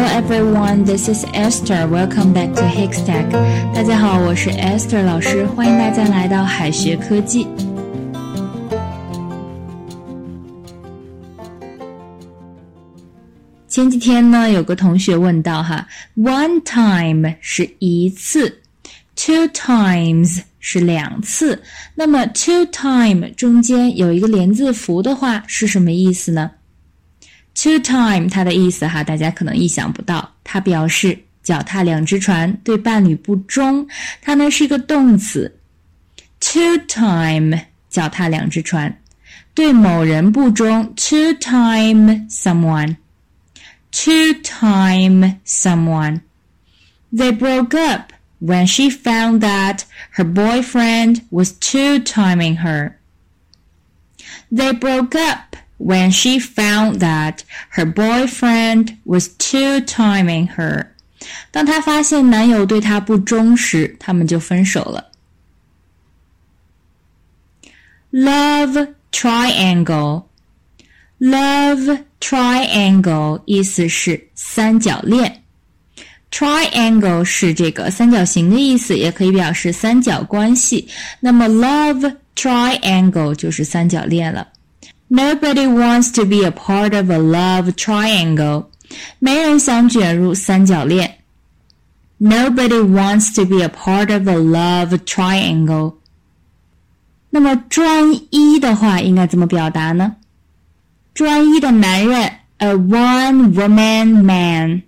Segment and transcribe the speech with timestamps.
[0.00, 1.88] Hello everyone, this is Esther.
[1.88, 3.32] Welcome back to Hikstack.
[3.74, 7.48] 大家好，我是 Esther 老师，欢迎大家来到海学科技。
[13.66, 15.84] 前几天呢，有个同学问到哈
[16.16, 18.56] ，one time 是一次
[19.16, 21.60] ，two times 是两次。
[21.96, 26.52] 那么 two time 中间有一个连字符的话，是什么意思呢
[27.60, 30.32] Two time，它的意思哈，大家可能意想不到。
[30.44, 33.84] 它表示脚踏两只船，对伴侣不忠。
[34.22, 35.52] 它呢是一个动词。
[36.38, 37.58] Two time，
[37.90, 38.96] 脚踏两只船，
[39.54, 40.84] 对某人不忠。
[40.94, 42.96] Two time someone。
[43.90, 46.20] Two time someone。
[47.12, 49.80] They broke up when she found that
[50.14, 52.92] her boyfriend was two timing her.
[54.52, 57.39] They broke up when she found that
[57.71, 60.87] her boyfriend was two-timing her。
[61.51, 65.09] 当她发现男友对她不忠时，他们就分手了。
[68.11, 75.43] Love triangle。Love triangle 意思是三角恋，
[76.29, 80.89] triangle 是这个三角形的意思，也可以表示三角关系。
[81.21, 84.45] 那么 love triangle 就是三角恋了。
[85.09, 88.65] Nobody wants to be a part of a love triangle.
[89.19, 91.19] 没人想卷入三角恋。
[92.19, 95.95] Nobody wants to be a part of a love triangle.
[97.29, 100.15] 那么专一的话应该怎么表达呢？
[101.13, 104.81] 专一的男人，a one-woman man；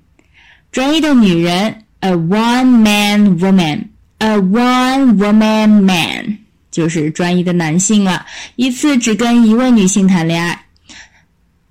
[0.72, 6.40] 专一的女人，a one-man woman；a one-woman man。
[6.71, 8.25] 就是专一的男性了，
[8.57, 10.67] 一次只跟一位女性谈恋爱。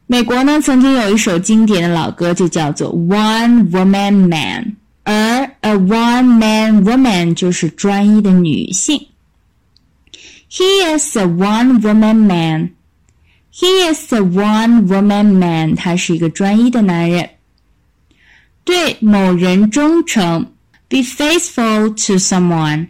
[0.07, 4.65] 美国呢，曾经有一首经典的老歌，就叫做《One Woman Man》，
[5.03, 9.07] 而 A One Man Woman 就是专一的女性。
[10.51, 12.71] He is a one woman man.
[13.53, 15.75] He is a one woman man.
[15.75, 17.29] 他是一个专一的男人，
[18.63, 20.51] 对某人忠诚
[20.87, 22.87] ，be faithful to someone。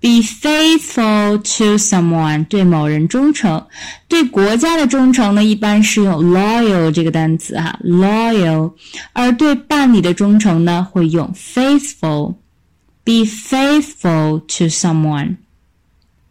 [0.00, 3.66] Be faithful to someone，对某人忠诚，
[4.06, 8.74] 对国家的忠诚呢，一般是用 loyal 这个单词哈，loyal，
[9.14, 15.36] 而对伴侣的忠诚呢，会用 faithful。Be faithful to someone.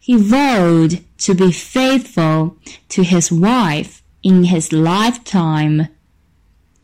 [0.04, 2.54] He vowed to be faithful
[2.90, 5.88] to his wife in his lifetime.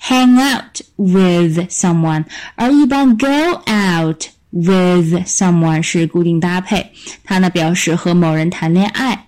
[0.00, 2.24] out，hang out with someone，
[2.56, 3.26] 而一般 go
[3.66, 6.92] out。with someone 是固定搭配，
[7.24, 9.26] 它呢表示和某人谈恋爱。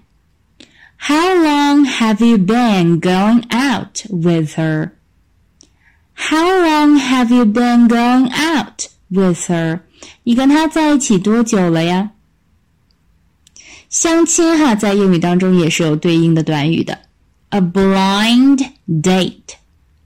[0.98, 4.90] How long have you been going out with her?
[6.14, 9.80] How long have you been going out with her?
[10.22, 12.12] 你跟她在一起多久了呀？
[13.88, 17.00] 相亲哈，在英语当中也是有对应的短语的，
[17.48, 19.56] a blind date。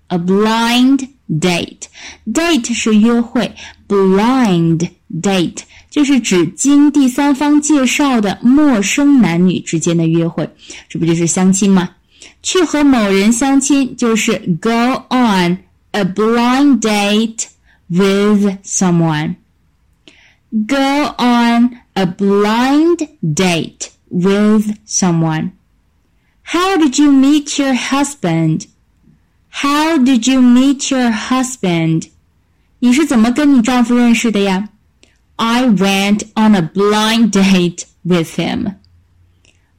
[0.08, 1.82] A blind date,
[2.26, 3.54] date 是约会，
[3.86, 4.90] blind
[5.22, 5.58] date
[5.88, 10.50] 就是指经第三方介绍的陌生男女之间的约会，
[10.88, 11.90] 这不就是相亲吗？
[12.42, 15.58] 去和某人相亲就是 go on
[15.92, 17.46] a blind date
[17.88, 19.36] with someone.
[20.50, 25.50] Go on a blind date with someone.
[26.42, 28.66] How did you meet your husband?
[29.54, 32.08] How did you meet your husband?
[32.78, 34.68] 你是怎么跟你丈夫认识的呀？
[35.36, 38.74] I went on a blind date with him.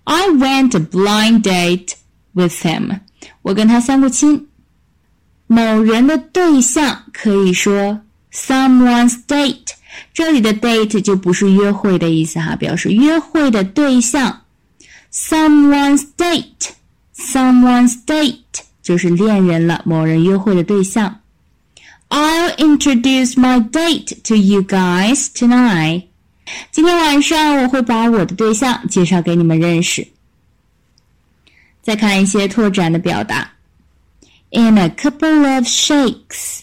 [0.04, 1.94] I went a blind date
[2.34, 3.00] with him.
[3.44, 4.48] 我跟他相过亲。
[5.48, 8.02] 某人的对象可以说
[8.32, 9.74] someone's date。
[10.14, 14.42] 这里的 date 就不是约会的意思哈，表示约会的对象。
[15.14, 16.70] Someone's date.
[17.16, 18.64] Someone's date.
[18.86, 21.22] 就是恋人了，某人约会的对象。
[22.10, 26.08] I'll introduce my date to you guys tonight。
[26.72, 30.08] 今天晚上我会把我的对象介绍给你们认识。
[31.82, 33.52] 再看一些拓展的表达。
[34.50, 36.62] In a couple of shakes。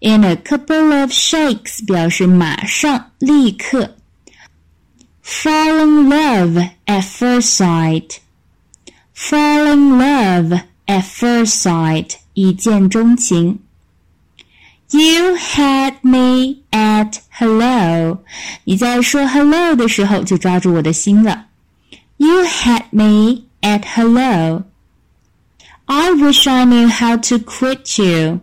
[0.00, 3.96] In a couple of shakes 表示马上、立刻。
[5.24, 8.18] Fall in love at first sight.
[9.16, 10.60] Fall in love
[11.40, 12.16] at first sight.
[12.34, 13.60] 一见钟情。
[14.90, 18.22] You had me at hello.
[18.64, 21.46] 你在说 hello 的时候就抓住我的心了。
[22.18, 24.64] You had me at hello.
[25.86, 28.40] I wish I knew how to quit you.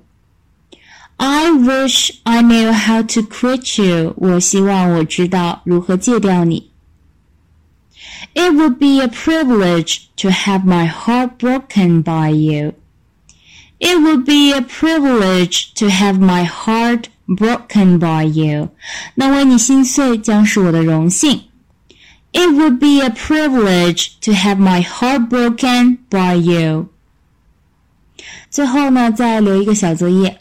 [1.17, 4.13] I wish I knew how to quit you.
[4.17, 6.73] 我希望我知道如何戒掉你。
[8.35, 12.73] It would be a privilege to have my heart broken by you.
[13.79, 18.69] It would be a privilege to have my heart broken by you.
[19.15, 21.43] 能为你心碎将是我的荣幸。
[22.33, 26.89] it would be a privilege to have my heart broken by you.
[28.49, 30.39] 最后呢，再留一个小作业。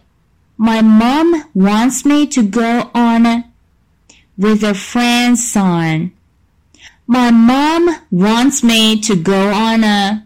[0.56, 3.44] My mom wants me to go on
[4.36, 6.12] with a friend's son.
[7.06, 10.22] My mom wants me to go on a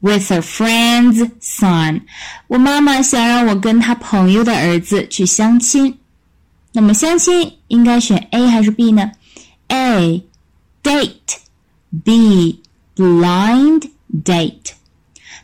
[0.00, 2.02] with a friend's son.
[2.48, 5.98] 我妈妈想让我跟她朋友的儿子去相亲。
[6.72, 9.10] 那么相亲应该选 A 还是 B 呢
[9.68, 10.22] ？A
[10.82, 11.36] date
[12.04, 12.60] B
[12.94, 13.88] blind
[14.24, 14.72] date。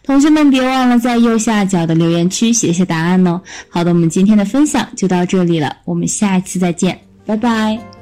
[0.03, 3.41] 同学们别忘了在右下角的留言区写下答案哦。
[3.69, 8.02] 好的，我们今天的分享就到这里了，我们下一次再见，拜拜。